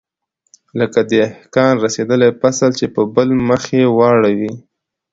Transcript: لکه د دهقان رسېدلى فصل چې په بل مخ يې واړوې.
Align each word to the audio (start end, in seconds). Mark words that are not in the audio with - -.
لکه 0.79 0.99
د 1.05 1.07
دهقان 1.11 1.73
رسېدلى 1.85 2.29
فصل 2.41 2.71
چې 2.79 2.85
په 2.95 3.01
بل 3.13 3.29
مخ 3.47 3.63
يې 3.77 3.85
واړوې. 3.97 4.51